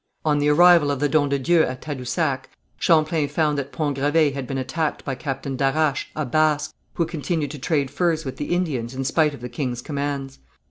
[0.25, 4.33] On the arrival of the Don de Dieu at Tadousac, Champlain found that Pont Gravé
[4.33, 8.45] had been attacked by Captain Darache, a Basque, who continued to trade furs with the
[8.55, 10.39] Indians in spite of the king's commands.